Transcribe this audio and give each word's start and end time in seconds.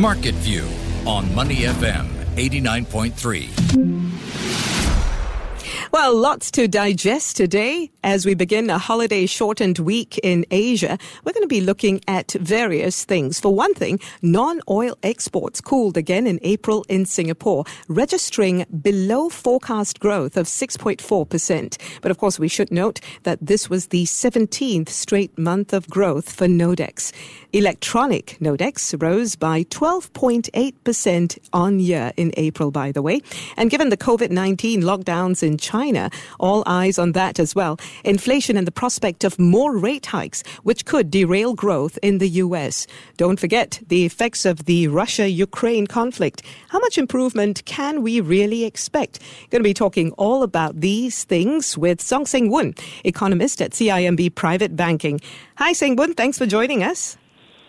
Market 0.00 0.34
View 0.36 0.66
on 1.06 1.34
Money 1.34 1.62
FM 1.62 2.08
89.3. 2.36 4.12
Well, 5.92 6.16
lots 6.16 6.50
to 6.52 6.66
digest 6.66 7.36
today 7.36 7.90
as 8.02 8.24
we 8.24 8.32
begin 8.32 8.70
a 8.70 8.78
holiday 8.78 9.26
shortened 9.26 9.78
week 9.78 10.18
in 10.22 10.46
Asia. 10.50 10.96
We're 11.22 11.34
going 11.34 11.42
to 11.42 11.48
be 11.48 11.60
looking 11.60 12.00
at 12.08 12.32
various 12.32 13.04
things. 13.04 13.38
For 13.38 13.54
one 13.54 13.74
thing, 13.74 14.00
non 14.22 14.62
oil 14.70 14.96
exports 15.02 15.60
cooled 15.60 15.98
again 15.98 16.26
in 16.26 16.40
April 16.40 16.86
in 16.88 17.04
Singapore, 17.04 17.64
registering 17.88 18.64
below 18.80 19.28
forecast 19.28 20.00
growth 20.00 20.38
of 20.38 20.46
6.4%. 20.46 21.76
But 22.00 22.10
of 22.10 22.16
course, 22.16 22.38
we 22.38 22.48
should 22.48 22.72
note 22.72 23.00
that 23.24 23.38
this 23.42 23.68
was 23.68 23.88
the 23.88 24.04
17th 24.04 24.88
straight 24.88 25.36
month 25.36 25.74
of 25.74 25.90
growth 25.90 26.32
for 26.32 26.46
Nodex. 26.46 27.12
Electronic 27.52 28.38
Nodex 28.40 29.00
rose 29.02 29.36
by 29.36 29.64
12.8% 29.64 31.38
on 31.52 31.80
year 31.80 32.12
in 32.16 32.32
April, 32.38 32.70
by 32.70 32.92
the 32.92 33.02
way. 33.02 33.20
And 33.58 33.70
given 33.70 33.90
the 33.90 33.96
COVID 33.96 34.30
19 34.30 34.82
lockdowns 34.82 35.42
in 35.42 35.58
China. 35.58 36.10
All 36.40 36.62
eyes 36.66 36.98
on 36.98 37.12
that 37.12 37.38
as 37.38 37.54
well. 37.54 37.78
Inflation 38.04 38.56
and 38.56 38.66
the 38.66 38.72
prospect 38.72 39.22
of 39.22 39.38
more 39.38 39.76
rate 39.76 40.06
hikes, 40.06 40.42
which 40.62 40.86
could 40.86 41.10
derail 41.10 41.54
growth 41.54 41.98
in 42.02 42.18
the 42.18 42.28
U.S. 42.28 42.86
Don't 43.16 43.38
forget 43.38 43.80
the 43.88 44.04
effects 44.04 44.44
of 44.44 44.64
the 44.64 44.88
Russia 44.88 45.28
Ukraine 45.28 45.86
conflict. 45.86 46.42
How 46.70 46.78
much 46.78 46.98
improvement 46.98 47.64
can 47.66 48.02
we 48.02 48.20
really 48.20 48.64
expect? 48.64 49.20
Going 49.50 49.62
to 49.62 49.68
be 49.68 49.74
talking 49.74 50.12
all 50.12 50.42
about 50.42 50.80
these 50.80 51.24
things 51.24 51.76
with 51.76 52.00
Song 52.00 52.26
Seng 52.26 52.50
Woon, 52.50 52.74
economist 53.04 53.60
at 53.60 53.72
CIMB 53.72 54.34
Private 54.34 54.74
Banking. 54.74 55.20
Hi, 55.56 55.74
Seng 55.74 55.96
Woon. 55.96 56.14
Thanks 56.14 56.38
for 56.38 56.46
joining 56.46 56.82
us. 56.82 57.18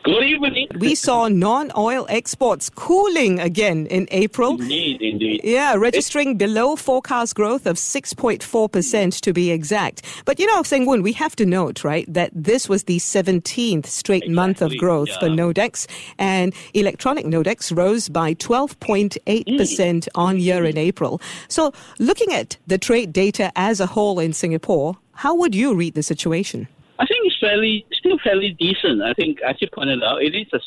Good 0.04 0.24
evening. 0.26 0.68
We 0.80 0.96
saw 0.96 1.30
non 1.30 1.72
oil 1.78 2.06
exports 2.10 2.70
cooling 2.70 3.40
again 3.40 3.86
in 3.86 4.10
April. 4.12 4.60
Indeed, 4.62 5.02
indeed. 5.02 5.42
Yeah, 5.46 5.76
registering 5.76 6.32
it's... 6.32 6.40
below 6.40 6.76
forecast 6.76 7.36
growth 7.36 7.66
of 7.66 7.78
6.4% 7.78 9.22
to 9.22 9.34
be 9.34 9.52
exact. 9.52 10.02
But 10.26 10.40
you 10.40 10.48
know, 10.48 10.62
Seng 10.62 10.86
Woon, 10.88 11.04
we 11.04 11.14
have 11.14 11.38
to 11.38 11.46
note, 11.46 11.86
right, 11.86 12.06
that 12.14 12.32
this 12.34 12.68
was 12.68 12.84
the 12.84 12.98
17th 12.98 13.86
straight 13.86 14.24
exactly, 14.24 14.36
month 14.36 14.62
of 14.62 14.76
growth 14.78 15.08
yeah. 15.08 15.20
for 15.20 15.28
Nodex, 15.28 15.88
and 16.20 16.54
electronic 16.74 17.26
Nodex 17.26 17.76
rose 17.76 18.10
by 18.10 18.34
12.8% 18.34 19.24
mm. 19.24 20.08
on 20.16 20.38
year 20.38 20.66
in 20.66 20.78
April. 20.78 21.22
So, 21.48 21.72
looking 22.00 22.34
at 22.34 22.58
the 22.68 22.78
trade 22.78 23.14
data 23.14 23.54
as 23.56 23.80
a 23.80 23.86
whole 23.86 24.20
in 24.20 24.34
Singapore, 24.34 24.98
how 25.14 25.34
would 25.36 25.56
you 25.56 25.74
read 25.74 25.94
the 25.94 26.04
situation? 26.04 26.68
I 27.04 27.06
think 27.06 27.26
it's 27.26 27.36
fairly, 27.38 27.86
still 27.92 28.18
fairly 28.24 28.56
decent. 28.58 29.02
I 29.04 29.12
think, 29.14 29.40
as 29.42 29.58
you 29.60 29.68
pointed 29.74 30.02
out, 30.02 30.24
it 30.24 30.34
is 30.34 30.48
a, 30.54 30.60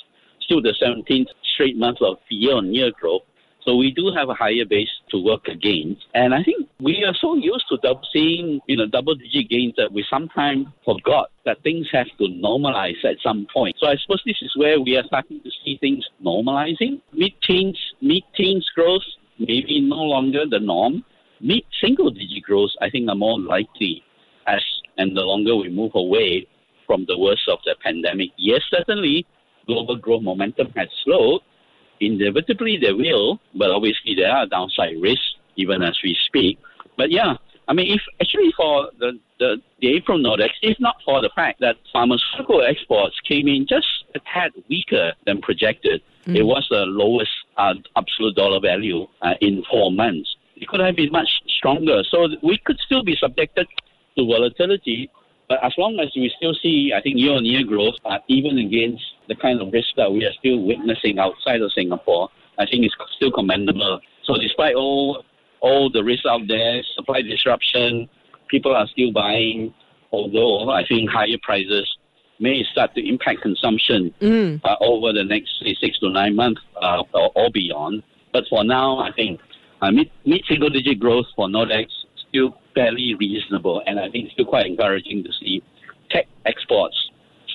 still 0.44 0.60
the 0.60 0.74
17th 0.82 1.28
straight 1.54 1.78
month 1.78 1.96
of 2.02 2.18
year-on-year 2.28 2.92
growth. 3.00 3.22
So 3.64 3.74
we 3.74 3.90
do 3.90 4.12
have 4.14 4.28
a 4.28 4.34
higher 4.34 4.66
base 4.68 4.90
to 5.12 5.16
work 5.16 5.48
against. 5.48 6.04
And 6.12 6.34
I 6.34 6.42
think 6.42 6.68
we 6.78 7.04
are 7.08 7.14
so 7.18 7.36
used 7.36 7.64
to 7.70 7.78
seeing, 8.12 8.60
you 8.66 8.76
know, 8.76 8.86
double-digit 8.86 9.48
gains 9.48 9.72
that 9.78 9.90
we 9.90 10.04
sometimes 10.10 10.66
forgot 10.84 11.30
that 11.46 11.62
things 11.62 11.86
have 11.92 12.08
to 12.18 12.24
normalize 12.24 13.02
at 13.02 13.16
some 13.22 13.46
point. 13.50 13.76
So 13.80 13.86
I 13.86 13.96
suppose 13.96 14.20
this 14.26 14.36
is 14.42 14.52
where 14.56 14.78
we 14.78 14.94
are 14.98 15.04
starting 15.06 15.40
to 15.42 15.50
see 15.64 15.78
things 15.80 16.04
normalizing. 16.22 17.00
Mid-teens, 17.14 17.78
mid-teens 18.02 18.68
growth, 18.74 19.08
maybe 19.38 19.80
no 19.80 20.02
longer 20.02 20.44
the 20.48 20.60
norm. 20.60 21.02
Mid-single-digit 21.40 22.42
growth, 22.42 22.72
I 22.82 22.90
think, 22.90 23.08
are 23.08 23.16
more 23.16 23.40
likely 23.40 24.02
as 24.46 24.62
and 24.98 25.16
the 25.16 25.20
longer 25.20 25.56
we 25.56 25.69
move 25.69 25.92
away 25.94 26.47
from 26.86 27.05
the 27.08 27.19
worst 27.19 27.42
of 27.48 27.58
the 27.64 27.75
pandemic. 27.83 28.30
Yes, 28.36 28.61
certainly 28.70 29.27
global 29.66 29.97
growth 29.97 30.22
momentum 30.22 30.72
has 30.77 30.88
slowed. 31.05 31.41
Inevitably, 32.00 32.78
there 32.80 32.97
will, 32.97 33.41
but 33.55 33.70
obviously 33.70 34.14
there 34.14 34.30
are 34.30 34.47
downside 34.47 35.00
risks 35.00 35.34
even 35.56 35.83
as 35.83 35.98
we 36.05 36.16
speak. 36.27 36.58
But 36.97 37.11
yeah, 37.11 37.34
I 37.69 37.72
mean, 37.72 37.92
if 37.92 38.00
actually 38.20 38.53
for 38.56 38.91
the, 38.98 39.19
the, 39.38 39.56
the 39.81 39.97
April 39.97 40.19
Nodex, 40.19 40.50
if 40.62 40.78
not 40.78 40.97
for 41.04 41.20
the 41.20 41.31
fact 41.34 41.60
that 41.60 41.76
pharmaceutical 41.93 42.62
exports 42.62 43.16
came 43.26 43.49
in 43.49 43.66
just 43.69 43.87
a 44.15 44.20
tad 44.32 44.53
weaker 44.69 45.12
than 45.26 45.41
projected, 45.41 46.03
mm. 46.26 46.37
it 46.37 46.43
was 46.43 46.66
the 46.70 46.84
lowest 46.87 47.31
uh, 47.56 47.75
absolute 47.97 48.37
dollar 48.37 48.60
value 48.60 49.06
uh, 49.22 49.34
in 49.41 49.65
four 49.70 49.91
months. 49.91 50.37
It 50.56 50.69
could 50.69 50.81
have 50.81 50.97
been 50.97 51.10
much 51.12 51.28
stronger. 51.59 52.03
So 52.10 52.28
we 52.43 52.59
could 52.65 52.78
still 52.87 53.03
be 53.03 53.16
subjected 53.16 53.66
to 54.16 54.27
volatility. 54.27 55.10
But 55.49 55.62
as 55.62 55.72
long 55.78 55.99
as 56.00 56.09
we 56.16 56.32
still 56.37 56.54
see, 56.60 56.93
I 56.97 57.00
think, 57.00 57.16
year-on-year 57.19 57.65
growth, 57.65 57.94
uh, 58.04 58.19
even 58.28 58.59
against 58.59 59.03
the 59.28 59.37
kind 59.37 59.60
of 59.60 59.72
risk 59.72 59.88
that 59.97 60.10
we 60.10 60.25
are 60.25 60.32
still 60.38 60.62
witnessing 60.62 61.19
outside 61.19 61.62
of 61.62 61.72
Singapore, 61.72 62.28
I 62.59 62.66
think 62.66 62.84
it's 62.84 62.94
still 63.16 63.31
commendable. 63.31 64.00
So 64.25 64.34
despite 64.38 64.75
all 64.75 65.25
all 65.60 65.91
the 65.91 66.03
risks 66.05 66.26
out 66.28 66.43
there, 66.49 66.82
supply 66.94 67.22
disruption, 67.22 68.09
people 68.49 68.75
are 68.75 68.87
still 68.88 69.12
buying, 69.12 69.72
although 70.12 70.71
I 70.71 70.87
think 70.87 71.10
higher 71.10 71.38
prices 71.43 71.88
may 72.38 72.62
start 72.71 72.94
to 72.94 73.09
impact 73.09 73.41
consumption 73.41 74.15
mm. 74.21 74.60
uh, 74.62 74.76
over 74.81 75.12
the 75.12 75.25
next 75.25 75.50
say, 75.62 75.75
six 75.81 75.99
to 76.00 76.10
nine 76.10 76.37
months 76.37 76.60
uh, 76.81 77.03
or, 77.15 77.31
or, 77.34 77.50
beyond. 77.50 78.03
But 78.32 78.44
for 78.50 78.62
now, 78.62 78.99
I 78.99 79.10
think 79.12 79.41
uh, 79.81 79.91
mid, 79.91 80.10
mid 80.26 80.44
single 80.47 80.69
digit 80.69 81.00
growth 81.00 81.26
for 81.34 81.49
Nodex 81.49 81.87
still 82.28 82.59
fairly 82.76 83.14
reasonable, 83.14 83.82
and 83.87 83.98
I 83.98 84.09
think 84.10 84.26
it's 84.26 84.34
still 84.34 84.44
quite 84.44 84.66
encouraging 84.66 85.25
to 85.25 85.31
see 85.41 85.62
tech 86.10 86.26
exports 86.44 86.97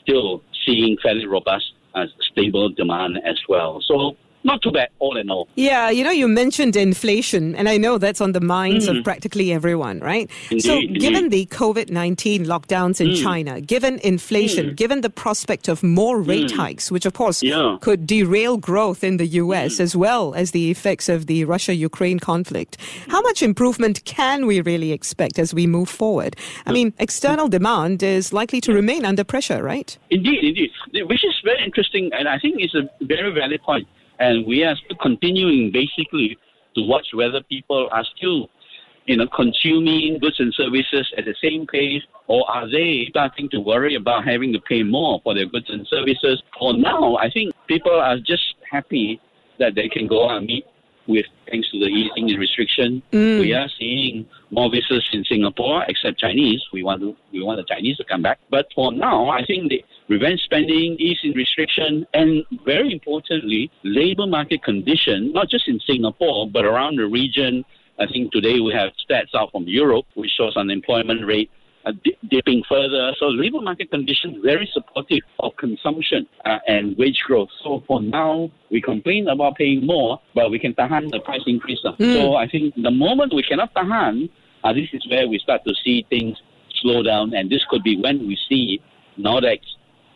still 0.01 0.41
seeing 0.65 0.97
fairly 1.01 1.25
robust, 1.25 1.73
uh, 1.95 2.05
stable 2.31 2.69
demand 2.69 3.19
as 3.23 3.39
well. 3.47 3.81
So 3.87 4.17
not 4.43 4.61
too 4.61 4.71
bad, 4.71 4.89
all 4.99 5.17
in 5.17 5.29
all. 5.29 5.47
Yeah, 5.55 5.89
you 5.89 6.03
know, 6.03 6.11
you 6.11 6.27
mentioned 6.27 6.75
inflation, 6.75 7.55
and 7.55 7.69
I 7.69 7.77
know 7.77 7.97
that's 7.97 8.21
on 8.21 8.31
the 8.31 8.41
minds 8.41 8.87
mm. 8.87 8.97
of 8.97 9.03
practically 9.03 9.53
everyone, 9.53 9.99
right? 9.99 10.29
Indeed, 10.49 10.63
so, 10.63 10.77
indeed. 10.77 11.01
given 11.01 11.29
the 11.29 11.45
COVID 11.47 11.89
19 11.91 12.45
lockdowns 12.45 12.99
in 12.99 13.09
mm. 13.09 13.23
China, 13.23 13.61
given 13.61 13.99
inflation, 13.99 14.71
mm. 14.71 14.75
given 14.75 15.01
the 15.01 15.09
prospect 15.09 15.67
of 15.67 15.83
more 15.83 16.21
rate 16.21 16.49
mm. 16.49 16.55
hikes, 16.55 16.91
which 16.91 17.05
of 17.05 17.13
course 17.13 17.43
yeah. 17.43 17.77
could 17.81 18.07
derail 18.07 18.57
growth 18.57 19.03
in 19.03 19.17
the 19.17 19.27
US, 19.27 19.75
mm. 19.75 19.81
as 19.81 19.95
well 19.95 20.33
as 20.33 20.51
the 20.51 20.71
effects 20.71 21.09
of 21.09 21.27
the 21.27 21.45
Russia 21.45 21.73
Ukraine 21.75 22.19
conflict, 22.19 22.77
how 23.09 23.21
much 23.21 23.43
improvement 23.43 24.03
can 24.05 24.45
we 24.45 24.61
really 24.61 24.91
expect 24.91 25.37
as 25.37 25.53
we 25.53 25.67
move 25.67 25.89
forward? 25.89 26.35
I 26.65 26.71
mean, 26.71 26.93
external 26.97 27.47
demand 27.47 28.03
is 28.03 28.33
likely 28.33 28.61
to 28.61 28.73
remain 28.73 29.05
under 29.05 29.23
pressure, 29.23 29.61
right? 29.61 29.97
Indeed, 30.09 30.43
indeed. 30.43 30.71
Which 31.07 31.23
is 31.23 31.39
very 31.43 31.63
interesting, 31.63 32.11
and 32.13 32.27
I 32.27 32.39
think 32.39 32.55
it's 32.59 32.75
a 32.75 32.89
very 33.01 33.31
valid 33.31 33.61
point. 33.61 33.87
And 34.21 34.45
we 34.45 34.63
are 34.63 34.75
still 34.75 34.97
continuing 35.01 35.71
basically 35.71 36.37
to 36.75 36.81
watch 36.83 37.07
whether 37.13 37.41
people 37.41 37.89
are 37.91 38.05
still, 38.15 38.51
you 39.07 39.17
know, 39.17 39.27
consuming 39.35 40.19
goods 40.19 40.39
and 40.39 40.53
services 40.53 41.11
at 41.17 41.25
the 41.25 41.33
same 41.41 41.65
pace, 41.65 42.03
or 42.27 42.47
are 42.47 42.69
they 42.69 43.07
starting 43.09 43.49
to 43.49 43.59
worry 43.59 43.95
about 43.95 44.23
having 44.23 44.53
to 44.53 44.59
pay 44.59 44.83
more 44.83 45.19
for 45.23 45.33
their 45.33 45.47
goods 45.47 45.69
and 45.69 45.87
services? 45.87 46.43
For 46.59 46.77
now, 46.77 47.15
I 47.15 47.31
think 47.31 47.51
people 47.67 47.99
are 47.99 48.17
just 48.19 48.43
happy 48.69 49.19
that 49.57 49.73
they 49.73 49.89
can 49.89 50.05
go 50.05 50.29
out 50.29 50.37
and 50.37 50.45
meet 50.45 50.65
with 51.07 51.25
thanks 51.49 51.69
to 51.71 51.79
the 51.79 51.87
easing 51.87 52.29
in 52.29 52.39
restriction. 52.39 53.01
Mm. 53.11 53.39
We 53.39 53.53
are 53.53 53.67
seeing 53.79 54.27
more 54.51 54.69
visitors 54.69 55.09
in 55.13 55.23
Singapore, 55.25 55.83
except 55.87 56.19
Chinese. 56.19 56.61
We 56.71 56.83
want 56.83 57.01
to 57.01 57.15
we 57.33 57.41
want 57.41 57.57
the 57.57 57.73
Chinese 57.73 57.97
to 57.97 58.03
come 58.03 58.21
back. 58.21 58.39
But 58.51 58.67
for 58.75 58.93
now, 58.93 59.29
I 59.29 59.43
think 59.45 59.69
the 59.69 59.83
revenge 60.11 60.41
spending, 60.43 60.97
easing 60.99 61.31
restriction, 61.33 62.05
and 62.13 62.43
very 62.65 62.91
importantly, 62.91 63.71
labor 63.83 64.27
market 64.27 64.61
condition, 64.61 65.31
not 65.31 65.49
just 65.49 65.67
in 65.69 65.79
Singapore 65.87 66.49
but 66.51 66.65
around 66.65 66.97
the 66.97 67.07
region. 67.07 67.63
I 67.97 68.07
think 68.07 68.31
today 68.33 68.59
we 68.59 68.73
have 68.73 68.91
stats 69.03 69.33
out 69.33 69.51
from 69.53 69.63
Europe, 69.67 70.05
which 70.15 70.31
shows 70.37 70.57
unemployment 70.57 71.25
rate 71.25 71.49
uh, 71.85 71.93
dipping 72.29 72.61
further. 72.67 73.13
So 73.19 73.27
labor 73.27 73.61
market 73.61 73.89
conditions 73.89 74.37
very 74.43 74.69
supportive 74.73 75.23
of 75.39 75.55
consumption 75.55 76.27
uh, 76.43 76.59
and 76.67 76.97
wage 76.97 77.21
growth. 77.25 77.49
So 77.63 77.83
for 77.87 78.01
now, 78.01 78.51
we 78.69 78.81
complain 78.81 79.29
about 79.29 79.55
paying 79.55 79.85
more, 79.85 80.19
but 80.35 80.51
we 80.51 80.59
can 80.59 80.73
tahan 80.73 81.09
the 81.09 81.21
price 81.21 81.45
increase. 81.47 81.79
Mm. 81.85 82.13
So 82.15 82.35
I 82.35 82.47
think 82.49 82.75
the 82.75 82.91
moment 82.91 83.33
we 83.33 83.43
cannot 83.43 83.73
tahan, 83.73 84.29
uh, 84.63 84.73
this 84.73 84.89
is 84.91 85.07
where 85.09 85.27
we 85.27 85.39
start 85.39 85.61
to 85.65 85.73
see 85.83 86.05
things 86.09 86.35
slow 86.81 87.01
down, 87.01 87.33
and 87.33 87.49
this 87.49 87.63
could 87.69 87.83
be 87.83 87.95
when 87.97 88.27
we 88.27 88.37
see 88.49 88.81
Nodex 89.17 89.59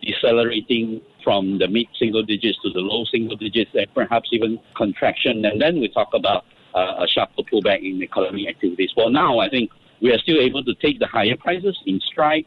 decelerating 0.05 1.01
from 1.23 1.57
the 1.57 1.67
mid 1.67 1.87
single 1.97 2.23
digits 2.23 2.57
to 2.63 2.69
the 2.71 2.79
low 2.79 3.03
single 3.05 3.35
digits, 3.35 3.71
and 3.73 3.87
perhaps 3.93 4.29
even 4.31 4.59
contraction. 4.75 5.45
And 5.45 5.61
then 5.61 5.79
we 5.79 5.89
talk 5.89 6.09
about 6.13 6.45
uh, 6.75 7.03
a 7.03 7.07
sharper 7.07 7.43
pullback 7.51 7.79
in 7.79 8.01
economic 8.01 8.47
activities. 8.47 8.91
For 8.93 9.09
now, 9.09 9.39
I 9.39 9.49
think 9.49 9.71
we 10.01 10.11
are 10.11 10.19
still 10.19 10.39
able 10.39 10.63
to 10.63 10.73
take 10.75 10.99
the 10.99 11.07
higher 11.07 11.35
prices 11.37 11.77
in 11.85 11.99
stride 11.99 12.45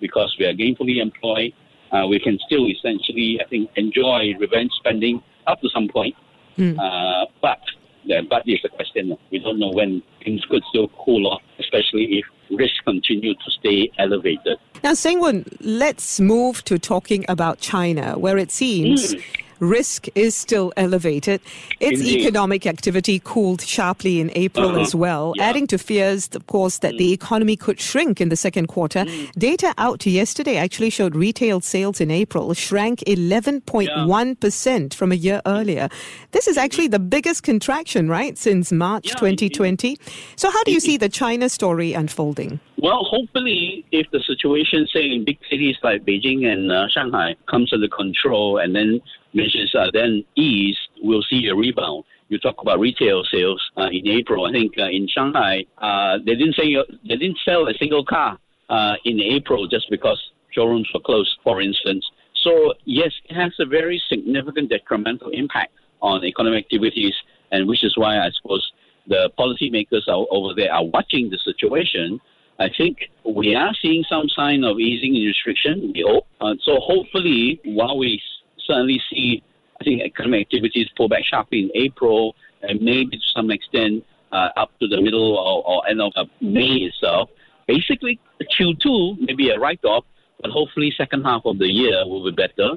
because 0.00 0.34
we 0.38 0.46
are 0.46 0.54
gainfully 0.54 1.02
employed. 1.02 1.52
Uh, 1.92 2.06
we 2.08 2.20
can 2.20 2.38
still 2.46 2.66
essentially, 2.66 3.40
I 3.44 3.48
think, 3.48 3.70
enjoy 3.76 4.34
revenge 4.38 4.70
spending 4.78 5.22
up 5.46 5.60
to 5.60 5.68
some 5.70 5.88
point. 5.88 6.14
Mm. 6.56 6.78
Uh, 6.78 7.26
but 7.42 7.58
the 8.06 8.22
but 8.28 8.42
is 8.46 8.60
the 8.62 8.68
question. 8.68 9.16
We 9.30 9.38
don't 9.38 9.58
know 9.58 9.70
when 9.70 10.02
things 10.24 10.44
could 10.50 10.62
still 10.70 10.88
cool 11.04 11.26
off, 11.26 11.42
especially 11.58 12.18
if 12.18 12.24
risks 12.56 12.80
continue 12.84 13.34
to 13.34 13.50
stay 13.58 13.90
elevated. 13.98 14.58
Now, 14.82 14.94
Seng 14.94 15.20
Woon, 15.20 15.44
let's 15.60 16.20
move 16.20 16.64
to 16.64 16.78
talking 16.78 17.24
about 17.28 17.60
China, 17.60 18.18
where 18.18 18.38
it 18.38 18.50
seems. 18.50 19.14
Mm 19.14 19.22
risk 19.62 20.06
is 20.14 20.34
still 20.34 20.72
elevated. 20.78 21.38
Its 21.80 22.00
Indeed. 22.00 22.20
economic 22.22 22.66
activity 22.66 23.20
cooled 23.22 23.60
sharply 23.60 24.18
in 24.18 24.30
April 24.34 24.70
Uh-huh. 24.70 24.80
as 24.80 24.94
well, 24.94 25.34
Yeah. 25.36 25.50
adding 25.50 25.66
to 25.66 25.76
fears, 25.76 26.30
of 26.32 26.46
course, 26.46 26.78
that 26.78 26.96
the 26.96 27.12
economy 27.12 27.56
could 27.56 27.78
shrink 27.78 28.22
in 28.22 28.30
the 28.30 28.36
second 28.36 28.68
quarter. 28.68 29.04
Data 29.36 29.74
out 29.76 30.06
yesterday 30.06 30.56
actually 30.56 30.88
showed 30.88 31.14
retail 31.14 31.60
sales 31.60 32.00
in 32.00 32.10
April 32.10 32.54
shrank 32.54 33.02
11.1% 33.06 34.94
from 34.94 35.12
a 35.12 35.14
year 35.14 35.42
earlier. 35.44 35.90
This 36.32 36.48
is 36.48 36.56
actually 36.56 36.88
the 36.88 36.98
biggest 36.98 37.42
contraction, 37.42 38.08
right, 38.08 38.38
since 38.38 38.72
March 38.72 39.08
Yeah, 39.08 39.16
2020. 39.16 39.98
So, 40.36 40.50
how 40.50 40.62
do 40.64 40.72
you 40.72 40.80
see 40.80 40.96
the 40.96 41.10
China 41.10 41.50
story 41.50 41.92
unfolding? 41.92 42.60
Well, 42.82 43.04
hopefully, 43.04 43.84
if 43.92 44.06
the 44.10 44.20
situation, 44.20 44.88
say, 44.90 45.10
in 45.10 45.24
big 45.26 45.38
cities 45.50 45.76
like 45.82 46.06
Beijing 46.06 46.46
and 46.46 46.72
uh, 46.72 46.88
Shanghai 46.88 47.36
comes 47.50 47.72
under 47.74 47.88
control 47.88 48.56
and 48.56 48.74
then 48.74 49.02
measures 49.34 49.74
are 49.78 49.92
then 49.92 50.24
eased, 50.34 50.78
we'll 51.02 51.22
see 51.28 51.46
a 51.48 51.54
rebound. 51.54 52.04
You 52.30 52.38
talk 52.38 52.56
about 52.62 52.78
retail 52.78 53.22
sales 53.30 53.60
uh, 53.76 53.88
in 53.92 54.08
April. 54.08 54.46
I 54.46 54.52
think 54.52 54.78
uh, 54.78 54.88
in 54.88 55.06
Shanghai, 55.08 55.66
uh, 55.76 56.18
they 56.24 56.34
didn't 56.36 56.54
say 56.54 56.74
they 57.06 57.16
didn't 57.16 57.38
sell 57.44 57.68
a 57.68 57.74
single 57.74 58.04
car 58.04 58.38
uh, 58.70 58.94
in 59.04 59.20
April 59.20 59.68
just 59.68 59.90
because 59.90 60.18
showrooms 60.50 60.88
were 60.94 61.00
closed, 61.00 61.36
for 61.44 61.60
instance. 61.60 62.08
So 62.42 62.72
yes, 62.86 63.12
it 63.28 63.34
has 63.34 63.52
a 63.58 63.66
very 63.66 64.02
significant 64.08 64.70
detrimental 64.70 65.28
impact 65.30 65.72
on 66.00 66.24
economic 66.24 66.64
activities, 66.64 67.14
and 67.52 67.68
which 67.68 67.84
is 67.84 67.94
why 67.98 68.20
I 68.20 68.30
suppose 68.40 68.72
the 69.06 69.30
policymakers 69.38 70.08
are, 70.08 70.24
over 70.30 70.54
there 70.54 70.72
are 70.72 70.84
watching 70.84 71.28
the 71.28 71.38
situation. 71.44 72.20
I 72.60 72.68
think 72.76 73.10
we 73.24 73.54
are 73.54 73.72
seeing 73.80 74.04
some 74.08 74.28
sign 74.28 74.64
of 74.64 74.78
easing 74.78 75.16
in 75.16 75.24
restriction. 75.24 75.92
We 75.94 76.04
hope. 76.06 76.26
Uh, 76.42 76.54
so 76.62 76.78
hopefully, 76.78 77.58
while 77.64 77.96
we 77.96 78.20
certainly 78.58 79.00
see, 79.10 79.42
I 79.80 79.84
think 79.84 80.02
economic 80.02 80.42
activities 80.42 80.88
pull 80.94 81.08
back 81.08 81.24
sharply 81.24 81.60
in 81.62 81.70
April, 81.74 82.36
and 82.62 82.82
maybe 82.82 83.16
to 83.16 83.26
some 83.34 83.50
extent 83.50 84.04
uh, 84.30 84.50
up 84.58 84.78
to 84.80 84.86
the 84.86 85.00
middle 85.00 85.38
or, 85.38 85.66
or 85.66 85.88
end 85.88 86.02
of 86.02 86.28
May 86.42 86.76
itself. 86.88 87.30
Basically, 87.66 88.20
Q2 88.58 89.20
may 89.20 89.32
be 89.32 89.48
a 89.48 89.58
write-off, 89.58 90.04
but 90.42 90.50
hopefully 90.50 90.92
second 90.96 91.24
half 91.24 91.42
of 91.46 91.58
the 91.58 91.68
year 91.68 92.06
will 92.06 92.24
be 92.24 92.32
better, 92.32 92.76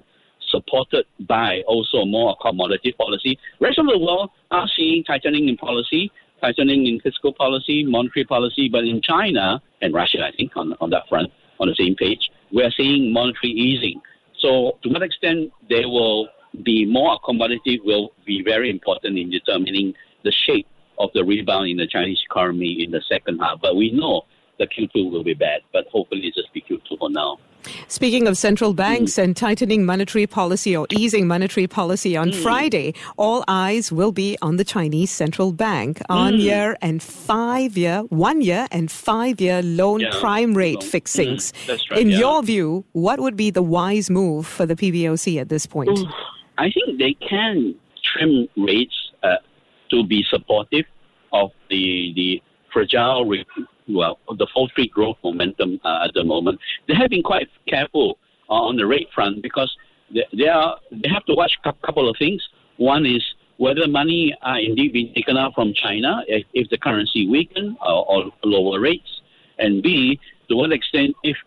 supported 0.49 1.05
by 1.27 1.61
also 1.67 2.05
more 2.05 2.37
accommodative 2.37 2.95
policy. 2.97 3.37
Rest 3.59 3.79
of 3.79 3.87
the 3.87 3.97
world 3.97 4.29
are 4.51 4.67
seeing 4.77 5.03
tightening 5.03 5.49
in 5.49 5.57
policy, 5.57 6.09
tightening 6.43 6.87
in 6.87 6.99
fiscal 6.99 7.33
policy, 7.33 7.83
monetary 7.83 8.25
policy, 8.25 8.67
but 8.69 8.83
in 8.83 9.01
China 9.01 9.61
and 9.81 9.93
Russia, 9.93 10.19
I 10.25 10.35
think, 10.35 10.51
on, 10.55 10.73
on 10.81 10.89
that 10.89 11.07
front, 11.07 11.31
on 11.59 11.67
the 11.67 11.75
same 11.75 11.95
page, 11.95 12.29
we 12.51 12.63
are 12.63 12.71
seeing 12.71 13.13
monetary 13.13 13.53
easing. 13.53 14.01
So 14.39 14.77
to 14.83 14.89
what 14.89 15.01
extent 15.01 15.51
they 15.69 15.85
will 15.85 16.27
be 16.63 16.85
more 16.85 17.17
accommodative 17.17 17.83
will 17.83 18.11
be 18.25 18.43
very 18.43 18.69
important 18.69 19.17
in 19.17 19.29
determining 19.29 19.93
the 20.23 20.33
shape 20.45 20.67
of 20.99 21.09
the 21.13 21.23
rebound 21.23 21.69
in 21.69 21.77
the 21.77 21.87
Chinese 21.87 22.21
economy 22.29 22.83
in 22.83 22.91
the 22.91 23.01
second 23.09 23.39
half. 23.39 23.59
But 23.61 23.75
we 23.75 23.91
know 23.91 24.23
the 24.59 24.67
Q2 24.67 25.11
will 25.11 25.23
be 25.23 25.33
bad, 25.33 25.61
but 25.71 25.85
hopefully 25.91 26.21
it's 26.27 26.35
just 26.37 26.53
be 26.53 26.61
Q2 26.61 26.97
for 26.99 27.09
now. 27.09 27.37
Speaking 27.87 28.27
of 28.27 28.37
central 28.37 28.73
banks 28.73 29.17
and 29.17 29.37
tightening 29.37 29.85
monetary 29.85 30.27
policy 30.27 30.75
or 30.75 30.85
easing 30.91 31.27
monetary 31.27 31.65
policy, 31.65 32.17
on 32.17 32.33
Friday, 32.33 32.93
all 33.17 33.45
eyes 33.47 33.89
will 33.89 34.11
be 34.11 34.37
on 34.41 34.57
the 34.57 34.65
Chinese 34.65 35.11
central 35.11 35.53
bank 35.53 36.01
on 36.09 36.37
year 36.39 36.75
and 36.81 37.01
five 37.01 37.77
year, 37.77 38.01
one 38.09 38.41
year 38.41 38.67
and 38.71 38.91
five 38.91 39.39
year 39.39 39.61
loan 39.61 40.01
Yeah, 40.01 40.09
prime 40.19 40.53
rate 40.55 40.81
loan. 40.81 40.89
fixings. 40.89 41.53
Mm, 41.53 41.65
that's 41.67 41.89
right, 41.89 41.99
In 42.01 42.09
yeah. 42.09 42.19
your 42.19 42.43
view, 42.43 42.83
what 42.91 43.21
would 43.21 43.37
be 43.37 43.49
the 43.49 43.63
wise 43.63 44.09
move 44.09 44.45
for 44.45 44.65
the 44.65 44.75
PBOC 44.75 45.39
at 45.39 45.47
this 45.47 45.65
point? 45.65 45.97
I 46.57 46.69
think 46.69 46.99
they 46.99 47.13
can 47.27 47.75
trim 48.03 48.49
rates 48.57 49.11
uh, 49.23 49.37
to 49.89 50.03
be 50.05 50.25
supportive 50.29 50.85
of 51.31 51.51
the 51.69 52.11
the 52.15 52.41
fragile, 52.73 53.25
re- 53.25 53.45
well, 53.93 54.19
the 54.27 54.47
Street 54.71 54.91
growth 54.91 55.17
momentum 55.23 55.79
uh, 55.83 56.05
at 56.05 56.13
the 56.13 56.23
moment. 56.23 56.59
They 56.87 56.95
have 56.95 57.09
been 57.09 57.23
quite 57.23 57.49
careful 57.67 58.17
uh, 58.49 58.53
on 58.53 58.77
the 58.77 58.85
rate 58.85 59.09
front 59.13 59.41
because 59.41 59.75
they, 60.13 60.25
they 60.37 60.47
are 60.47 60.77
they 60.91 61.09
have 61.09 61.25
to 61.25 61.33
watch 61.33 61.57
a 61.63 61.73
couple 61.85 62.09
of 62.09 62.15
things. 62.17 62.41
One 62.77 63.05
is 63.05 63.23
whether 63.57 63.87
money 63.87 64.35
are 64.41 64.59
indeed 64.59 64.93
being 64.93 65.13
taken 65.13 65.37
out 65.37 65.53
from 65.53 65.73
China 65.73 66.23
if, 66.27 66.45
if 66.53 66.69
the 66.69 66.77
currency 66.77 67.27
weaken 67.27 67.77
or, 67.81 68.05
or 68.11 68.31
lower 68.43 68.79
rates, 68.79 69.21
and 69.59 69.83
B, 69.83 70.19
to 70.49 70.55
what 70.55 70.71
extent 70.71 71.15
if 71.23 71.37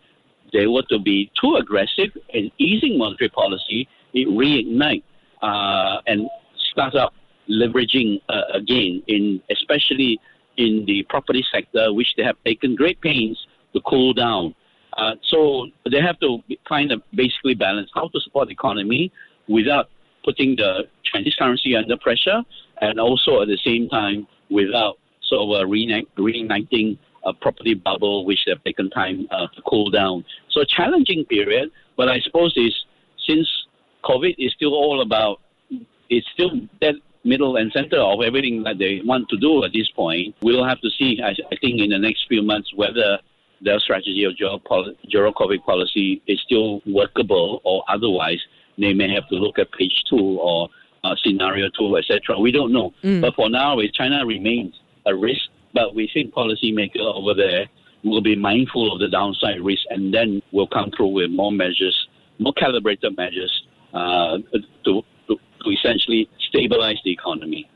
they 0.53 0.67
were 0.67 0.83
to 0.83 0.99
be 0.99 1.31
too 1.39 1.55
aggressive 1.55 2.11
in 2.29 2.49
easing 2.57 2.97
monetary 2.97 3.29
policy, 3.29 3.87
it 4.13 4.27
reignite 4.29 5.03
uh, 5.41 6.01
and 6.07 6.29
start 6.71 6.95
up 6.95 7.13
leveraging 7.49 8.21
uh, 8.29 8.41
again 8.53 9.03
in 9.07 9.41
especially 9.49 10.19
in 10.57 10.83
the 10.85 11.03
property 11.09 11.43
sector, 11.51 11.93
which 11.93 12.13
they 12.17 12.23
have 12.23 12.35
taken 12.45 12.75
great 12.75 12.99
pains 13.01 13.37
to 13.73 13.81
cool 13.81 14.13
down. 14.13 14.53
Uh, 14.97 15.13
so 15.29 15.67
they 15.91 16.01
have 16.01 16.19
to 16.19 16.39
find 16.67 16.91
a 16.91 16.97
basically 17.15 17.53
balance 17.53 17.89
how 17.93 18.07
to 18.09 18.19
support 18.21 18.47
the 18.47 18.53
economy 18.53 19.11
without 19.47 19.89
putting 20.25 20.55
the 20.55 20.87
Chinese 21.03 21.35
currency 21.39 21.75
under 21.75 21.95
pressure, 21.97 22.41
and 22.81 22.99
also 22.99 23.41
at 23.41 23.47
the 23.47 23.59
same 23.63 23.87
time 23.89 24.27
without 24.49 24.97
sort 25.23 25.41
of 25.41 25.49
uh, 25.61 25.65
reigniting 26.19 26.97
a 27.25 27.33
property 27.33 27.73
bubble, 27.73 28.25
which 28.25 28.39
they've 28.45 28.63
taken 28.63 28.89
time 28.89 29.27
uh, 29.31 29.47
to 29.55 29.61
cool 29.69 29.89
down. 29.89 30.23
So 30.51 30.61
a 30.61 30.65
challenging 30.65 31.25
period, 31.25 31.69
but 31.95 32.09
I 32.09 32.19
suppose 32.21 32.53
is 32.55 32.73
since 33.27 33.47
COVID 34.03 34.35
is 34.37 34.53
still 34.53 34.73
all 34.73 35.01
about, 35.01 35.41
it's 36.09 36.27
still 36.33 36.51
dead 36.81 36.95
middle 37.27 37.57
and 37.57 37.71
center 37.71 37.99
of 37.99 38.21
everything 38.21 38.63
that 38.63 38.77
they 38.77 39.01
want 39.03 39.27
to 39.29 39.37
do 39.37 39.63
at 39.63 39.73
this 39.73 39.89
point. 39.89 40.35
We'll 40.41 40.65
have 40.65 40.79
to 40.81 40.89
see, 40.97 41.19
I, 41.23 41.29
I 41.29 41.55
think, 41.61 41.81
in 41.81 41.89
the 41.89 41.99
next 41.99 42.25
few 42.27 42.41
months 42.41 42.71
whether 42.75 43.19
their 43.61 43.79
strategy 43.79 44.23
of 44.23 44.37
zero, 44.37 45.31
COVID 45.31 45.63
policy 45.65 46.21
is 46.27 46.39
still 46.45 46.81
workable 46.85 47.61
or 47.63 47.83
otherwise 47.89 48.39
they 48.77 48.93
may 48.93 49.11
have 49.13 49.27
to 49.29 49.35
look 49.35 49.57
at 49.59 49.71
page 49.71 50.03
two 50.09 50.37
or 50.39 50.69
uh, 51.03 51.15
scenario 51.23 51.69
two, 51.77 51.97
etc. 51.97 52.39
We 52.39 52.51
don't 52.51 52.71
know. 52.71 52.93
But 53.21 53.35
for 53.35 53.49
now, 53.49 53.79
China 53.93 54.25
remains 54.25 54.73
a 55.05 55.15
risk, 55.15 55.41
but 55.73 55.95
we 55.95 56.09
think 56.13 56.33
policymakers 56.33 57.01
over 57.01 57.33
there 57.33 57.67
will 58.03 58.21
be 58.21 58.35
mindful 58.35 58.93
of 58.93 58.99
the 58.99 59.07
downside 59.07 59.61
risk 59.61 59.81
and 59.89 60.13
then 60.13 60.41
will 60.51 60.67
come 60.67 60.91
through 60.95 61.09
with 61.09 61.31
more 61.31 61.51
measures, 61.51 61.97
more 62.39 62.53
calibrated 62.53 63.17
measures 63.17 63.51
uh, 63.93 64.37
to, 64.85 65.01
to, 65.63 65.69
essentially 65.71 66.29
stabilize 66.39 66.97
the 67.03 67.11
economy. 67.11 67.69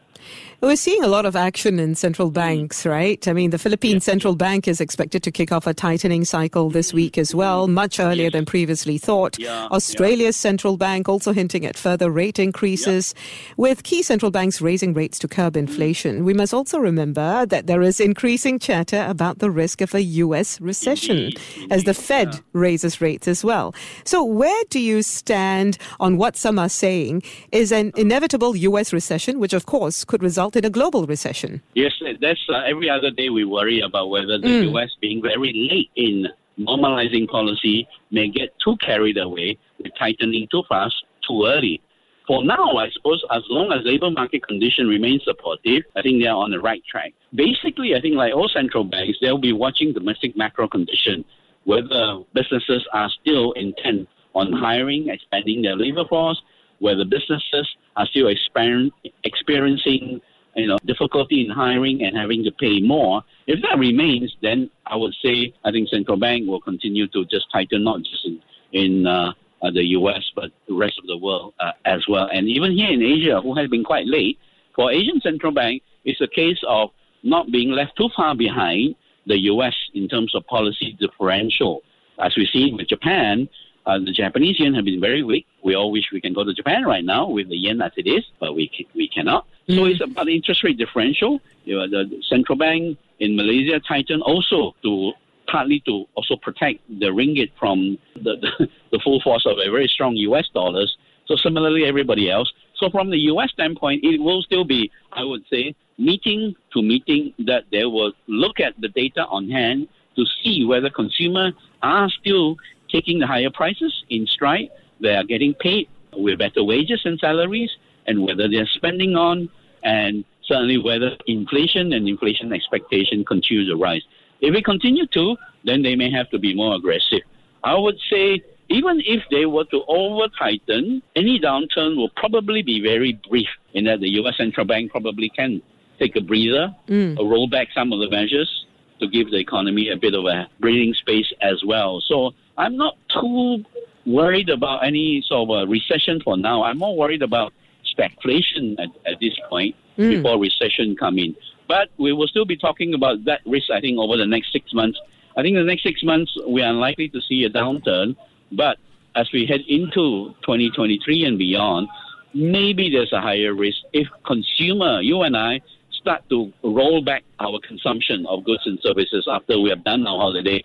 We're 0.62 0.76
seeing 0.76 1.04
a 1.04 1.08
lot 1.08 1.26
of 1.26 1.36
action 1.36 1.80
in 1.80 1.96
central 1.96 2.30
mm. 2.30 2.36
banks, 2.36 2.86
right? 2.86 3.28
I 3.28 3.34
mean, 3.34 3.50
the 3.50 3.58
Philippine 3.58 4.00
Central 4.00 4.36
Bank 4.36 4.68
is 4.68 4.80
expected 4.80 5.24
to 5.24 5.32
kick 5.32 5.52
off 5.52 5.66
a 5.66 5.74
tightening 5.74 6.24
cycle 6.24 6.70
this 6.70 6.92
mm. 6.92 6.96
week 6.96 7.18
as 7.18 7.34
well, 7.34 7.68
much 7.68 8.00
earlier 8.00 8.30
than 8.30 8.46
previously 8.46 9.00
thought. 9.00 9.40
Yeah, 9.40 9.66
Australia's 9.72 10.38
central 10.38 10.78
bank 10.78 11.10
also 11.10 11.34
hinting 11.34 11.66
at 11.66 11.76
further 11.76 12.12
rate 12.12 12.38
increases, 12.38 13.16
with 13.58 13.82
key 13.82 14.04
central 14.04 14.30
banks 14.30 14.62
raising 14.62 14.94
rates 14.94 15.18
to 15.20 15.28
curb 15.28 15.56
mm. 15.56 15.62
inflation. 15.62 16.24
We 16.24 16.36
must 16.36 16.54
also 16.54 16.78
remember 16.78 17.44
that 17.48 17.66
there 17.66 17.82
is 17.82 18.00
increasing 18.00 18.60
chatter 18.60 19.04
about 19.10 19.40
the 19.40 19.50
risk 19.50 19.82
of 19.82 19.96
a 19.96 20.04
U.S. 20.04 20.62
recession 20.62 21.18
Indeed, 21.18 21.72
as 21.72 21.86
the 21.86 21.96
Fed 21.96 22.36
yeah. 22.36 22.40
raises 22.54 23.02
rates 23.02 23.28
as 23.28 23.44
well. 23.44 23.74
So, 24.04 24.24
where 24.24 24.64
do 24.70 24.80
you 24.80 25.02
stand 25.02 25.80
on 26.00 26.18
what 26.18 26.38
some 26.38 26.60
are 26.60 26.70
saying 26.70 27.24
is 27.52 27.72
an 27.72 27.88
uh-huh. 27.88 28.02
inevitable 28.02 28.56
U.S. 28.56 28.94
recession, 28.94 29.40
which 29.40 29.54
of 29.54 29.66
course 29.66 30.06
could 30.06 30.22
result 30.22 30.51
in 30.56 30.66
a 30.66 30.70
global 30.70 31.06
recession? 31.06 31.62
Yes, 31.74 31.92
that's 32.22 32.40
uh, 32.50 32.62
every 32.68 32.90
other 32.90 33.12
day 33.12 33.30
we 33.30 33.44
worry 33.46 33.82
about 33.82 34.10
whether 34.10 34.38
the 34.38 34.48
Mm. 34.48 34.72
U.S. 34.72 34.90
being 35.00 35.22
very 35.22 35.52
late 35.72 35.90
in 35.96 36.28
normalizing 36.60 37.28
policy 37.28 37.88
may 38.12 38.28
get 38.30 38.50
too 38.64 38.76
carried 38.78 39.18
away 39.18 39.58
with 39.80 39.92
tightening 39.98 40.48
too 40.52 40.64
fast, 40.70 40.96
too 41.28 41.46
early. 41.46 41.82
For 42.28 42.44
now, 42.44 42.78
I 42.78 42.90
suppose 42.92 43.24
as 43.32 43.42
long 43.50 43.72
as 43.72 43.80
labor 43.84 44.10
market 44.12 44.46
condition 44.48 44.88
remains 44.88 45.24
supportive, 45.26 45.84
I 45.96 46.02
think 46.02 46.22
they 46.22 46.28
are 46.28 46.38
on 46.38 46.52
the 46.52 46.60
right 46.60 46.84
track. 46.90 47.14
Basically, 47.34 47.96
I 47.96 48.02
think 48.02 48.16
like 48.16 48.34
all 48.34 48.48
central 48.48 48.84
banks, 48.84 49.18
they'll 49.22 49.38
be 49.40 49.54
watching 49.54 49.92
domestic 49.92 50.38
macro 50.38 50.68
condition, 50.68 51.26
whether 51.66 52.20
businesses 52.34 52.86
are 52.94 53.10
still 53.22 53.52
intent 53.54 54.08
on 54.36 54.54
hiring, 54.54 55.10
expanding 55.10 55.62
their 55.64 55.76
labor 55.76 56.06
force, 56.08 56.40
whether 56.80 57.04
businesses 57.04 57.68
are 57.96 58.06
still 58.08 58.28
exper- 58.28 58.92
experiencing 59.24 60.22
you 60.56 60.68
know, 60.68 60.78
difficulty 60.86 61.46
in 61.46 61.50
hiring 61.50 62.04
and 62.04 62.16
having 62.18 62.44
to 62.44 62.52
pay 62.52 62.82
more. 62.82 63.24
If 63.48 63.62
that 63.62 63.78
remains, 63.80 64.36
then 64.42 64.70
I 64.86 64.96
would 64.96 65.16
say 65.24 65.54
I 65.64 65.72
think 65.72 65.90
central 65.90 66.18
bank 66.18 66.48
will 66.48 66.62
continue 66.62 67.08
to 67.08 67.26
just 67.26 67.46
tighten, 67.52 67.84
not 67.84 68.02
just 68.02 68.26
in, 68.26 68.42
in 68.74 69.08
uh, 69.08 69.34
the 69.74 69.86
U.S. 70.00 70.24
but 70.36 70.52
the 70.68 70.74
rest 70.74 71.00
of 71.00 71.08
the 71.08 71.18
world 71.18 71.54
uh, 71.60 71.72
as 71.86 72.02
well. 72.10 72.28
And 72.34 72.48
even 72.50 72.72
here 72.72 72.90
in 72.90 73.02
Asia, 73.02 73.40
who 73.42 73.56
has 73.56 73.70
been 73.70 73.84
quite 73.84 74.08
late, 74.08 74.38
for 74.76 74.92
Asian 74.92 75.22
central 75.22 75.54
bank, 75.54 75.84
it's 76.06 76.22
a 76.22 76.28
case 76.28 76.60
of 76.68 76.90
not 77.24 77.52
being 77.52 77.72
left 77.72 77.96
too 77.98 78.10
far 78.16 78.36
behind 78.36 78.96
the 79.28 79.38
U.S. 79.54 79.76
in 79.94 80.08
terms 80.08 80.34
of 80.36 80.46
policy 80.48 80.98
differential. 81.00 81.82
As 82.20 82.36
we 82.36 82.46
see 82.52 82.74
with 82.74 82.88
Japan, 82.88 83.48
Uh, 83.84 83.98
the 83.98 84.14
Japanese 84.14 84.58
yen 84.60 84.76
have 84.76 84.86
been 84.86 85.02
very 85.02 85.24
weak. 85.24 85.46
We 85.64 85.74
all 85.76 85.92
wish 85.92 86.06
we 86.14 86.22
can 86.22 86.34
go 86.38 86.44
to 86.44 86.54
Japan 86.54 86.82
right 86.94 87.04
now 87.16 87.24
with 87.36 87.48
the 87.50 87.58
yen 87.66 87.82
as 87.82 87.94
it 88.02 88.08
is, 88.18 88.24
but 88.40 88.54
we 88.58 88.70
we 88.94 89.08
cannot. 89.16 89.42
Mm. 89.72 89.76
So 89.76 89.86
it's 89.86 90.02
about 90.02 90.26
the 90.26 90.36
interest 90.36 90.64
rate 90.64 90.78
differential. 90.78 91.40
You 91.64 91.78
know, 91.78 91.88
the 91.88 92.22
central 92.28 92.58
bank 92.58 92.98
in 93.20 93.36
Malaysia 93.36 93.80
tightened 93.88 94.22
also 94.24 94.76
to 94.84 95.14
partly 95.48 95.82
to 95.82 96.06
also 96.16 96.36
protect 96.36 96.80
the 96.88 97.08
ringgit 97.08 97.52
from 97.60 97.98
the, 98.16 98.36
the, 98.38 98.68
the 98.92 99.00
full 99.00 99.22
force 99.22 99.46
of 99.46 99.58
a 99.58 99.70
very 99.70 99.88
strong 99.88 100.16
U.S. 100.16 100.48
dollars. 100.54 100.96
So 101.26 101.36
similarly, 101.36 101.86
everybody 101.86 102.30
else. 102.30 102.52
So 102.76 102.90
from 102.90 103.10
the 103.10 103.18
U.S. 103.32 103.52
standpoint, 103.52 104.04
it 104.04 104.20
will 104.20 104.42
still 104.42 104.64
be, 104.64 104.92
I 105.12 105.24
would 105.24 105.44
say, 105.50 105.76
meeting 105.98 106.56
to 106.74 106.82
meeting 106.82 107.34
that 107.46 107.66
they 107.72 107.86
will 107.86 108.14
look 108.28 108.60
at 108.60 108.74
the 108.80 108.88
data 108.88 109.26
on 109.28 109.50
hand 109.50 109.88
to 110.16 110.26
see 110.44 110.66
whether 110.66 110.90
consumers 110.90 111.54
are 111.84 112.10
still 112.10 112.58
taking 112.92 113.20
the 113.20 113.28
higher 113.28 113.50
prices 113.50 114.04
in 114.10 114.28
stride, 114.28 114.70
they 115.00 115.16
are 115.16 115.24
getting 115.24 115.54
paid 115.54 115.88
with 116.14 116.40
better 116.40 116.64
wages 116.64 117.02
and 117.06 117.18
salaries, 117.20 117.72
and 118.08 118.22
whether 118.24 118.50
they're 118.50 118.68
spending 118.68 119.16
on, 119.16 119.50
and 119.84 120.24
certainly 120.44 120.78
whether 120.78 121.16
inflation 121.28 121.94
and 121.94 122.08
inflation 122.08 122.54
expectation 122.54 123.24
continue 123.26 123.68
to 123.68 123.76
rise. 123.76 124.02
If 124.42 124.54
we 124.54 124.62
continue 124.62 125.06
to, 125.08 125.38
then 125.64 125.82
they 125.84 125.96
may 125.96 126.12
have 126.12 126.30
to 126.32 126.40
be 126.40 126.54
more 126.56 126.76
aggressive. 126.76 127.22
I 127.64 127.76
would 127.76 128.00
say 128.10 128.44
even 128.70 129.02
if 129.06 129.24
they 129.30 129.46
were 129.46 129.66
to 129.66 129.84
over 129.88 130.28
tighten, 130.40 131.04
any 131.16 131.40
downturn 131.40 131.98
will 131.98 132.10
probably 132.16 132.62
be 132.62 132.82
very 132.82 133.20
brief 133.30 133.50
in 133.74 133.84
that 133.86 134.00
the 134.00 134.10
US 134.22 134.38
central 134.38 134.66
bank 134.66 134.92
probably 134.92 135.30
can 135.30 135.62
take 136.00 136.16
a 136.16 136.22
breather, 136.22 136.74
mm. 136.88 137.18
or 137.20 137.28
roll 137.28 137.48
back 137.48 137.68
some 137.76 137.94
of 137.94 138.00
the 138.00 138.10
measures 138.10 138.66
to 139.00 139.08
give 139.08 139.30
the 139.30 139.38
economy 139.38 139.90
a 139.90 139.98
bit 139.98 140.14
of 140.14 140.26
a 140.26 140.48
breathing 140.60 140.94
space 140.94 141.32
as 141.42 141.64
well. 141.66 142.02
So 142.08 142.32
I'm 142.58 142.78
not 142.78 142.98
too 143.10 143.64
worried 144.06 144.50
about 144.50 144.86
any 144.86 145.24
sort 145.28 145.50
of 145.50 145.68
a 145.68 145.70
recession 145.70 146.22
for 146.24 146.38
now. 146.38 146.64
I'm 146.64 146.78
more 146.78 146.96
worried 146.96 147.22
about 147.22 147.54
stagflation 147.98 148.76
at, 148.80 148.90
at 149.12 149.20
this 149.20 149.34
point 149.50 149.76
mm. 149.98 150.10
before 150.10 150.40
recession 150.40 150.96
come 150.96 151.18
in. 151.18 151.36
But 151.68 151.90
we 151.98 152.14
will 152.14 152.28
still 152.28 152.46
be 152.46 152.58
talking 152.58 152.94
about 152.94 153.26
that 153.26 153.42
risk, 153.46 153.70
I 153.72 153.80
think, 153.80 153.98
over 153.98 154.18
the 154.18 154.26
next 154.26 154.52
six 154.52 154.74
months. 154.74 155.00
I 155.38 155.42
think 155.42 155.56
the 155.56 155.64
next 155.64 155.84
six 155.84 156.04
months 156.04 156.36
we 156.48 156.62
are 156.62 156.70
unlikely 156.70 157.10
to 157.10 157.22
see 157.22 157.46
a 157.46 157.50
downturn, 157.50 158.16
but 158.52 158.78
as 159.16 159.30
we 159.32 159.46
head 159.46 159.62
into 159.68 160.34
2023 160.44 161.26
and 161.26 161.38
beyond, 161.38 161.88
maybe 162.34 162.90
there's 162.90 163.12
a 163.14 163.22
higher 163.22 163.54
risk 163.54 163.78
if 163.94 164.08
consumer, 164.26 165.02
you 165.02 165.22
and 165.22 165.36
I, 165.36 165.62
start 165.92 166.28
to 166.30 166.52
roll 166.64 167.02
back 167.02 167.24
our 167.40 167.60
consumption 167.60 168.26
of 168.26 168.44
goods 168.44 168.64
and 168.66 168.80
services 168.82 169.28
after 169.32 169.60
we 169.60 169.70
have 169.70 169.84
done 169.84 170.06
our 170.08 170.18
holiday, 170.18 170.64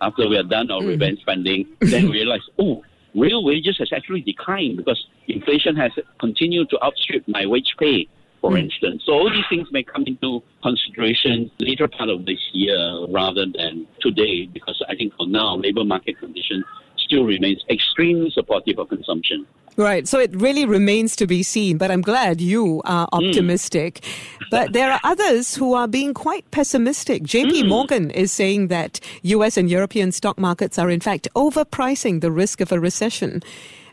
after 0.00 0.28
we 0.28 0.36
have 0.36 0.48
done 0.48 0.70
our 0.70 0.80
mm. 0.80 0.88
revenge 0.88 1.20
spending, 1.20 1.66
then 1.80 2.08
realize, 2.08 2.40
oh, 2.58 2.82
real 3.14 3.44
wages 3.44 3.76
has 3.78 3.90
actually 3.92 4.22
declined 4.22 4.76
because 4.76 5.04
inflation 5.28 5.76
has 5.76 5.92
continued 6.20 6.70
to 6.70 6.82
outstrip 6.82 7.22
my 7.28 7.46
wage 7.46 7.74
pay, 7.78 8.08
for 8.42 8.50
mm. 8.50 8.64
instance. 8.64 9.04
So 9.06 9.12
all 9.12 9.30
these 9.30 9.44
things 9.48 9.68
may 9.72 9.82
come 9.82 10.04
into 10.06 10.42
consideration 10.62 11.50
later 11.58 11.88
part 11.88 12.10
of 12.10 12.26
this 12.26 12.40
year 12.52 13.06
rather 13.08 13.46
than 13.46 13.86
today, 14.00 14.46
because 14.46 14.82
I 14.88 14.96
think 14.96 15.14
for 15.16 15.26
now, 15.26 15.56
labor 15.56 15.84
market 15.84 16.18
conditions 16.18 16.64
still 17.12 17.24
remains 17.24 17.62
extremely 17.68 18.30
supportive 18.30 18.78
of 18.78 18.88
consumption. 18.88 19.46
Right. 19.76 20.06
So 20.08 20.18
it 20.18 20.34
really 20.34 20.64
remains 20.64 21.16
to 21.16 21.26
be 21.26 21.42
seen, 21.42 21.78
but 21.78 21.90
I'm 21.90 22.02
glad 22.02 22.40
you 22.40 22.82
are 22.84 23.06
hmm. 23.12 23.24
optimistic. 23.24 24.00
Mm. 24.00 24.44
But 24.50 24.72
there 24.74 24.92
are 24.92 25.00
others 25.02 25.54
who 25.54 25.72
are 25.72 25.88
being 25.88 26.12
quite 26.12 26.50
pessimistic. 26.50 27.22
JP 27.22 27.62
mm. 27.62 27.68
Morgan 27.68 28.10
is 28.10 28.30
saying 28.32 28.68
that 28.68 29.00
US 29.22 29.56
and 29.56 29.70
European 29.70 30.12
stock 30.12 30.38
markets 30.38 30.78
are 30.78 30.90
in 30.90 31.00
fact 31.00 31.26
overpricing 31.34 32.20
the 32.20 32.30
risk 32.30 32.60
of 32.60 32.70
a 32.70 32.78
recession. 32.78 33.42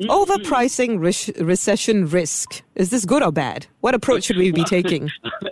Mm. 0.02 0.08
Overpricing 0.08 1.00
re- 1.00 1.46
recession 1.46 2.08
risk. 2.10 2.62
Is 2.76 2.90
this 2.90 3.06
good 3.06 3.24
or 3.24 3.32
bad? 3.32 3.68
What 3.80 3.96
approach 3.96 4.26
should 4.26 4.38
we 4.38 4.52
be 4.52 4.66
taking? 4.66 5.10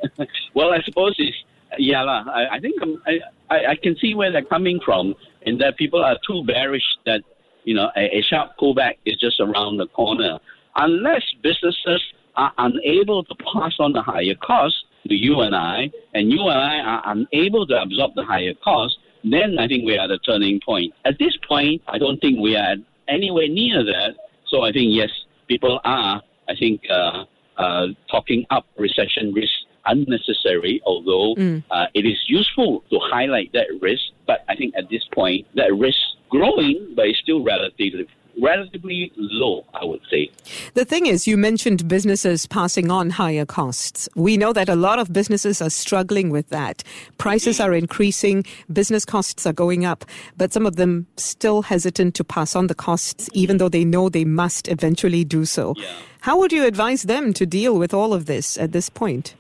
well, 0.54 0.74
I 0.74 0.82
suppose 0.82 1.16
it's, 1.18 1.38
yeah, 1.78 2.04
I, 2.04 2.56
I 2.56 2.60
think 2.60 2.76
I, 3.06 3.20
I, 3.50 3.66
I 3.72 3.76
can 3.76 3.96
see 3.98 4.14
where 4.14 4.32
they're 4.32 4.44
coming 4.44 4.82
from 4.84 5.16
in 5.44 5.58
that 5.60 5.78
people 5.78 6.04
are 6.04 6.18
too 6.28 6.44
bearish 6.44 6.84
that 7.06 7.22
you 7.68 7.74
know, 7.74 7.92
a, 7.98 8.20
a 8.20 8.22
sharp 8.22 8.52
pullback 8.58 8.96
is 9.06 9.18
just 9.18 9.42
around 9.42 9.76
the 9.76 9.88
corner. 9.88 10.40
Unless 10.78 11.24
businesses 11.44 12.02
are 12.38 12.54
unable 12.58 13.26
to 13.26 13.36
pass 13.54 13.74
on 13.78 13.92
the 13.92 14.02
higher 14.02 14.36
costs 14.36 14.86
to 15.10 15.14
you 15.14 15.42
and 15.42 15.54
I, 15.54 15.92
and 16.14 16.32
you 16.32 16.40
and 16.48 16.58
I 16.58 16.78
are 16.80 17.02
unable 17.06 17.68
to 17.68 17.82
absorb 17.82 18.16
the 18.16 18.24
higher 18.24 18.54
costs, 18.64 18.98
then 19.26 19.60
I 19.60 19.68
think 19.68 19.86
we 19.86 19.98
are 19.98 20.06
at 20.06 20.12
a 20.12 20.20
turning 20.20 20.62
point. 20.66 20.94
At 21.04 21.20
this 21.20 21.36
point, 21.46 21.82
I 21.90 21.98
don't 21.98 22.20
think 22.22 22.40
we 22.40 22.56
are 22.56 22.76
anywhere 23.10 23.50
near 23.50 23.84
that. 23.84 24.16
So 24.48 24.62
I 24.62 24.72
think, 24.72 24.96
yes, 24.96 25.10
people 25.50 25.82
are, 25.84 26.22
I 26.48 26.56
think, 26.58 26.84
uh, 26.90 27.26
uh, 27.58 27.88
talking 28.10 28.46
up 28.50 28.66
recession 28.78 29.34
risk 29.34 29.52
unnecessary, 29.88 30.82
although 30.86 31.36
mm. 31.36 31.64
uh, 31.72 31.86
it 31.94 32.06
is 32.06 32.18
useful 32.28 32.84
to 32.90 33.00
highlight 33.02 33.52
that 33.54 33.68
risk. 33.82 34.04
But 34.26 34.44
I 34.50 34.56
think 34.56 34.76
at 34.78 34.90
this 34.90 35.04
point, 35.14 35.48
that 35.56 35.74
risk 35.76 35.98
growing, 36.30 36.94
but 36.96 37.08
it's 37.08 37.20
still 37.20 37.44
relatively 37.44 38.08
relatively 38.42 39.12
low, 39.16 39.66
I 39.74 39.86
would 39.86 40.02
say. 40.10 40.30
The 40.74 40.86
thing 40.86 41.06
is, 41.06 41.28
you 41.28 41.38
mentioned 41.38 41.88
businesses 41.88 42.46
passing 42.46 42.92
on 42.92 43.10
higher 43.10 43.46
costs. 43.46 44.08
We 44.16 44.38
know 44.38 44.54
that 44.54 44.70
a 44.70 44.76
lot 44.76 45.00
of 45.00 45.12
businesses 45.12 45.62
are 45.62 45.70
struggling 45.70 46.30
with 46.30 46.50
that. 46.50 46.84
Prices 47.18 47.60
are 47.60 47.74
increasing, 47.74 48.46
business 48.72 49.06
costs 49.06 49.46
are 49.46 49.54
going 49.54 49.86
up, 49.86 50.06
but 50.38 50.54
some 50.54 50.66
of 50.66 50.76
them 50.76 51.08
still 51.18 51.64
hesitant 51.64 52.16
to 52.16 52.24
pass 52.24 52.56
on 52.56 52.68
the 52.68 52.76
costs, 52.76 53.30
even 53.34 53.58
though 53.58 53.70
they 53.70 53.86
know 53.86 54.10
they 54.10 54.26
must 54.26 54.68
eventually 54.68 55.24
do 55.24 55.46
so. 55.46 55.74
Yeah. 55.78 55.92
How 56.22 56.38
would 56.40 56.52
you 56.52 56.66
advise 56.66 57.04
them 57.04 57.34
to 57.34 57.46
deal 57.46 57.78
with 57.78 57.94
all 57.94 58.14
of 58.14 58.26
this 58.26 58.58
at 58.58 58.72
this 58.72 58.90
point? 58.90 59.36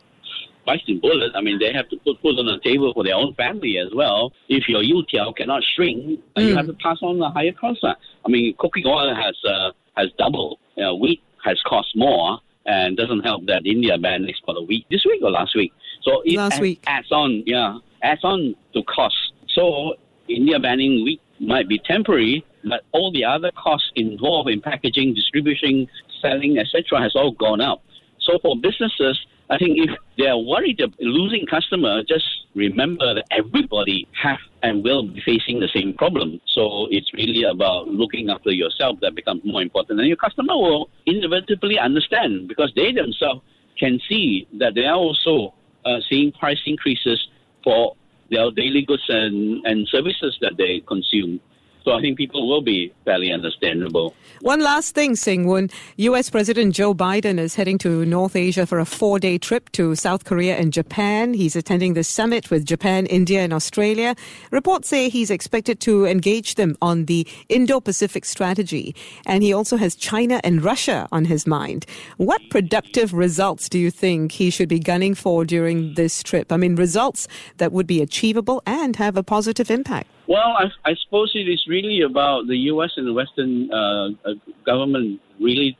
Biting 0.67 0.99
bullet. 0.99 1.31
I 1.33 1.41
mean, 1.41 1.57
they 1.57 1.73
have 1.73 1.89
to 1.89 1.97
put 2.05 2.21
food 2.21 2.37
on 2.37 2.45
the 2.45 2.59
table 2.63 2.93
for 2.93 3.03
their 3.03 3.15
own 3.15 3.33
family 3.33 3.79
as 3.79 3.91
well. 3.95 4.33
If 4.49 4.67
your 4.67 4.83
youtiao 4.83 5.35
cannot 5.35 5.63
shrink, 5.75 6.19
mm. 6.35 6.47
you 6.47 6.55
have 6.55 6.67
to 6.67 6.73
pass 6.73 6.97
on 7.01 7.17
the 7.17 7.29
higher 7.29 7.53
cost. 7.53 7.83
I 7.83 7.95
mean, 8.27 8.53
cooking 8.59 8.85
oil 8.85 9.15
has 9.15 9.35
uh, 9.43 9.71
has 9.95 10.09
doubled. 10.19 10.59
You 10.75 10.83
know, 10.83 10.95
wheat 10.95 11.21
has 11.43 11.59
cost 11.65 11.89
more, 11.95 12.39
and 12.67 12.97
doesn't 12.97 13.21
help 13.21 13.45
that 13.47 13.65
India 13.65 13.97
banned 13.97 14.29
export 14.29 14.57
of 14.57 14.67
wheat 14.67 14.85
this 14.91 15.05
week 15.05 15.21
or 15.23 15.31
last 15.31 15.55
week. 15.55 15.71
So 16.03 16.21
it 16.25 16.35
last 16.37 16.61
week. 16.61 16.83
adds 16.85 17.11
on, 17.11 17.43
yeah, 17.45 17.79
adds 18.03 18.23
on 18.23 18.55
to 18.73 18.83
cost. 18.83 19.15
So 19.55 19.95
India 20.27 20.59
banning 20.59 21.03
wheat 21.03 21.21
might 21.39 21.67
be 21.69 21.79
temporary, 21.79 22.45
but 22.63 22.81
all 22.91 23.11
the 23.11 23.23
other 23.23 23.51
costs 23.51 23.89
involved 23.95 24.49
in 24.49 24.61
packaging, 24.61 25.13
distribution, 25.13 25.87
selling, 26.21 26.57
etc., 26.59 27.01
has 27.01 27.15
all 27.15 27.31
gone 27.31 27.61
up. 27.61 27.81
So 28.19 28.37
for 28.41 28.57
businesses, 28.57 29.17
I 29.49 29.57
think 29.57 29.77
if 29.77 29.89
they 30.17 30.27
are 30.27 30.37
worried 30.37 30.81
of 30.81 30.93
losing 30.99 31.45
customer, 31.45 32.03
just 32.03 32.25
remember 32.53 33.13
that 33.15 33.25
everybody 33.31 34.07
have 34.21 34.39
and 34.61 34.83
will 34.83 35.07
be 35.07 35.21
facing 35.25 35.59
the 35.59 35.69
same 35.73 35.93
problem. 35.93 36.41
So 36.47 36.87
it's 36.91 37.13
really 37.13 37.43
about 37.43 37.87
looking 37.87 38.29
after 38.29 38.51
yourself 38.51 38.99
that 39.01 39.15
becomes 39.15 39.41
more 39.45 39.61
important. 39.61 39.99
And 39.99 40.07
your 40.07 40.17
customer 40.17 40.55
will 40.55 40.89
inevitably 41.05 41.79
understand 41.79 42.49
because 42.49 42.73
they 42.75 42.91
themselves 42.91 43.41
can 43.79 43.99
see 44.09 44.47
that 44.59 44.75
they 44.75 44.85
are 44.85 44.95
also 44.95 45.53
uh, 45.85 45.99
seeing 46.09 46.31
price 46.33 46.59
increases 46.65 47.27
for 47.63 47.95
their 48.29 48.51
daily 48.51 48.83
goods 48.85 49.03
and, 49.07 49.65
and 49.65 49.87
services 49.87 50.37
that 50.41 50.57
they 50.57 50.81
consume. 50.87 51.39
So 51.87 51.93
I 51.93 52.01
think 52.01 52.17
people 52.17 52.49
will 52.49 52.61
be 52.61 52.91
fairly 53.05 53.31
understandable. 53.31 54.13
One 54.41 54.61
last 54.61 54.93
thing, 54.93 55.15
Seng 55.15 55.69
U.S. 55.95 56.29
President 56.29 56.75
Joe 56.75 56.93
Biden 56.93 57.39
is 57.39 57.55
heading 57.55 57.77
to 57.77 58.03
North 58.03 58.35
Asia 58.35 58.65
for 58.65 58.79
a 58.79 58.85
four 58.85 59.19
day 59.19 59.37
trip 59.37 59.71
to 59.71 59.95
South 59.95 60.25
Korea 60.25 60.57
and 60.57 60.73
Japan. 60.73 61.33
He's 61.33 61.55
attending 61.55 61.93
the 61.93 62.03
summit 62.03 62.51
with 62.51 62.65
Japan, 62.65 63.05
India, 63.05 63.39
and 63.39 63.53
Australia. 63.53 64.17
Reports 64.51 64.89
say 64.89 65.07
he's 65.07 65.31
expected 65.31 65.79
to 65.79 66.05
engage 66.05 66.55
them 66.55 66.75
on 66.81 67.05
the 67.05 67.25
Indo 67.47 67.79
Pacific 67.79 68.25
strategy. 68.25 68.93
And 69.25 69.41
he 69.41 69.53
also 69.53 69.77
has 69.77 69.95
China 69.95 70.41
and 70.43 70.61
Russia 70.61 71.07
on 71.13 71.23
his 71.23 71.47
mind. 71.47 71.85
What 72.17 72.41
productive 72.49 73.13
results 73.13 73.69
do 73.69 73.79
you 73.79 73.91
think 73.91 74.33
he 74.33 74.49
should 74.49 74.67
be 74.67 74.79
gunning 74.79 75.15
for 75.15 75.45
during 75.45 75.93
this 75.93 76.21
trip? 76.21 76.51
I 76.51 76.57
mean, 76.57 76.75
results 76.75 77.29
that 77.59 77.71
would 77.71 77.87
be 77.87 78.01
achievable 78.01 78.61
and 78.65 78.97
have 78.97 79.15
a 79.15 79.23
positive 79.23 79.71
impact. 79.71 80.09
Well, 80.27 80.57
I, 80.57 80.65
I 80.83 80.93
suppose 81.05 81.31
it 81.35 81.47
is 81.47 81.63
really 81.67 82.01
about 82.01 82.47
the 82.47 82.57
U.S. 82.71 82.91
and 82.97 83.07
the 83.07 83.13
Western 83.13 83.71
uh, 83.71 84.09
uh, 84.25 84.33
government 84.65 85.21
really 85.39 85.77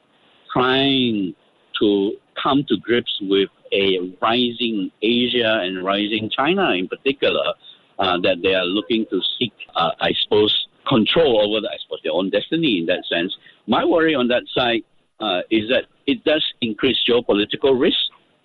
trying 0.53 1.35
to 1.79 2.13
come 2.41 2.63
to 2.69 2.77
grips 2.77 3.11
with 3.23 3.49
a 3.73 4.15
rising 4.21 4.89
Asia 5.01 5.59
and 5.63 5.83
rising 5.83 6.29
China 6.33 6.71
in 6.71 6.87
particular, 6.87 7.53
uh, 7.99 8.17
that 8.21 8.37
they 8.41 8.53
are 8.53 8.63
looking 8.63 9.05
to 9.09 9.19
seek, 9.37 9.53
uh, 9.75 9.91
I 9.99 10.11
suppose, 10.23 10.67
control 10.87 11.41
over, 11.41 11.59
the, 11.59 11.69
I 11.69 11.77
suppose, 11.83 11.99
their 12.03 12.13
own 12.13 12.29
destiny 12.29 12.79
in 12.79 12.85
that 12.85 13.03
sense. 13.09 13.35
My 13.67 13.83
worry 13.83 14.15
on 14.15 14.27
that 14.29 14.43
side 14.53 14.83
uh, 15.19 15.41
is 15.51 15.67
that 15.69 15.85
it 16.05 16.23
does 16.23 16.45
increase 16.61 16.97
geopolitical 17.09 17.77
risk 17.79 17.97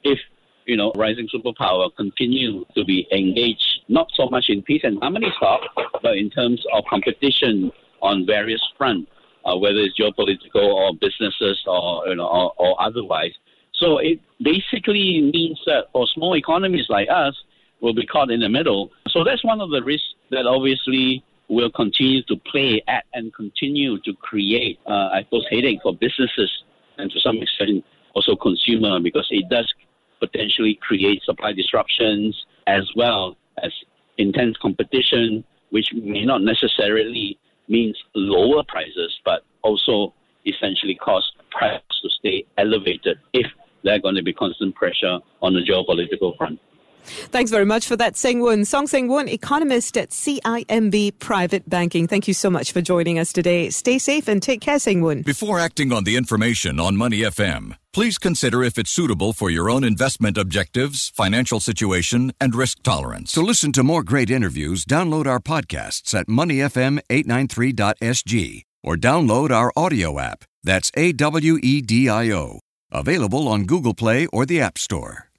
if 0.02 0.18
you 0.66 0.76
know, 0.76 0.92
rising 0.96 1.28
superpower 1.34 1.90
continue 1.96 2.64
to 2.74 2.84
be 2.84 3.06
engaged 3.12 3.80
not 3.88 4.08
so 4.14 4.28
much 4.28 4.46
in 4.48 4.62
peace 4.62 4.82
and 4.84 4.98
harmony 5.00 5.32
talk, 5.38 5.60
but 6.02 6.16
in 6.16 6.30
terms 6.30 6.64
of 6.72 6.84
competition 6.88 7.70
on 8.00 8.26
various 8.26 8.62
fronts. 8.78 9.10
uh, 9.44 9.56
whether 9.56 9.78
it's 9.78 9.98
geopolitical 9.98 10.62
or 10.62 10.92
businesses 10.94 11.62
or 11.66 12.06
you 12.08 12.14
know 12.16 12.26
or, 12.26 12.52
or 12.58 12.80
otherwise. 12.80 13.32
So 13.74 13.98
it 13.98 14.20
basically 14.40 15.30
means 15.32 15.60
that 15.66 15.86
for 15.92 16.06
small 16.14 16.36
economies 16.36 16.86
like 16.88 17.08
us, 17.10 17.34
we'll 17.80 17.94
be 17.94 18.06
caught 18.06 18.30
in 18.30 18.40
the 18.40 18.48
middle. 18.48 18.90
So 19.08 19.24
that's 19.24 19.44
one 19.44 19.60
of 19.60 19.70
the 19.70 19.82
risks 19.82 20.06
that 20.30 20.46
obviously 20.46 21.24
will 21.48 21.70
continue 21.70 22.22
to 22.24 22.36
play 22.50 22.82
at 22.86 23.04
and 23.12 23.34
continue 23.34 23.98
to 24.02 24.14
create, 24.14 24.78
uh, 24.86 25.10
I 25.12 25.24
suppose, 25.24 25.44
headache 25.50 25.80
for 25.82 25.94
businesses 25.94 26.50
and 26.98 27.10
to 27.10 27.20
some 27.20 27.36
extent 27.38 27.84
also 28.14 28.36
consumer 28.36 29.00
because 29.00 29.26
it 29.30 29.48
does 29.48 29.70
potentially 30.22 30.78
create 30.80 31.20
supply 31.24 31.52
disruptions 31.52 32.46
as 32.68 32.88
well 32.94 33.36
as 33.62 33.72
intense 34.18 34.56
competition, 34.62 35.44
which 35.70 35.88
may 35.92 36.24
not 36.24 36.42
necessarily 36.42 37.38
means 37.68 37.96
lower 38.14 38.62
prices, 38.68 39.18
but 39.24 39.42
also 39.62 40.14
essentially 40.46 40.94
cause 40.94 41.32
prices 41.50 41.82
to 42.02 42.08
stay 42.20 42.44
elevated 42.56 43.18
if 43.32 43.46
there 43.82 43.94
are 43.96 43.98
going 43.98 44.14
to 44.14 44.22
be 44.22 44.32
constant 44.32 44.74
pressure 44.74 45.18
on 45.40 45.54
the 45.54 45.60
geopolitical 45.60 46.36
front. 46.36 46.58
Thanks 47.04 47.50
very 47.50 47.64
much 47.64 47.86
for 47.86 47.96
that, 47.96 48.16
Seng 48.16 48.40
Woon. 48.40 48.64
Song 48.64 48.86
Seng 48.86 49.08
Woon, 49.08 49.28
economist 49.28 49.96
at 49.96 50.10
CIMB 50.10 51.18
Private 51.18 51.68
Banking. 51.68 52.06
Thank 52.06 52.28
you 52.28 52.34
so 52.34 52.50
much 52.50 52.72
for 52.72 52.80
joining 52.80 53.18
us 53.18 53.32
today. 53.32 53.70
Stay 53.70 53.98
safe 53.98 54.28
and 54.28 54.42
take 54.42 54.60
care, 54.60 54.78
Seng 54.78 55.02
Woon. 55.02 55.22
Before 55.22 55.58
acting 55.58 55.92
on 55.92 56.04
the 56.04 56.16
information 56.16 56.78
on 56.78 56.96
Money 56.96 57.20
FM, 57.20 57.76
please 57.92 58.18
consider 58.18 58.62
if 58.62 58.78
it's 58.78 58.90
suitable 58.90 59.32
for 59.32 59.50
your 59.50 59.68
own 59.68 59.84
investment 59.84 60.38
objectives, 60.38 61.10
financial 61.14 61.60
situation, 61.60 62.32
and 62.40 62.54
risk 62.54 62.82
tolerance. 62.82 63.32
To 63.32 63.42
listen 63.42 63.72
to 63.72 63.82
more 63.82 64.02
great 64.02 64.30
interviews, 64.30 64.84
download 64.84 65.26
our 65.26 65.40
podcasts 65.40 66.14
at 66.14 66.28
moneyfm893.sg 66.28 68.62
or 68.84 68.96
download 68.96 69.50
our 69.50 69.72
audio 69.76 70.18
app. 70.18 70.44
That's 70.64 70.90
A 70.96 71.12
W 71.12 71.58
E 71.62 71.80
D 71.80 72.08
I 72.08 72.30
O. 72.30 72.60
Available 72.90 73.48
on 73.48 73.64
Google 73.64 73.94
Play 73.94 74.26
or 74.26 74.46
the 74.46 74.60
App 74.60 74.78
Store. 74.78 75.31